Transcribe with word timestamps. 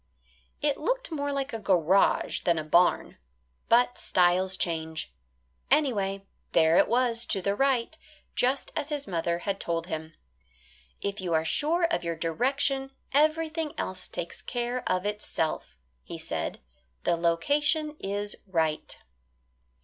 It 0.63 0.79
looked 0.79 1.11
more 1.11 1.31
like 1.31 1.53
a 1.53 1.59
garage 1.59 2.41
than 2.41 2.57
a 2.57 2.63
barn. 2.63 3.19
But 3.69 3.99
styles 3.99 4.57
change. 4.57 5.13
Anyway, 5.69 6.25
there 6.53 6.75
it 6.77 6.87
was 6.87 7.23
to 7.27 7.39
the 7.39 7.53
right, 7.53 7.95
just 8.33 8.71
as 8.75 8.89
his 8.89 9.05
mother 9.07 9.37
had 9.45 9.59
told 9.59 9.85
him. 9.85 10.15
"If 11.01 11.21
you 11.21 11.35
are 11.35 11.45
sure 11.45 11.83
of 11.83 12.03
your 12.03 12.15
direction 12.15 12.93
everything 13.13 13.75
else 13.77 14.07
takes 14.07 14.41
care 14.41 14.81
of 14.91 15.05
itself," 15.05 15.77
he 16.01 16.17
said. 16.17 16.61
"The 17.03 17.15
location 17.15 17.95
is 17.99 18.35
right." 18.47 18.97